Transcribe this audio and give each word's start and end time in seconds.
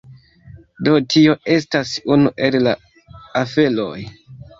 Do 0.87 0.93
tio 1.15 1.35
estas 1.55 1.91
unu 2.15 2.31
el 2.47 2.57
la 2.69 2.73
aferoj. 3.43 3.93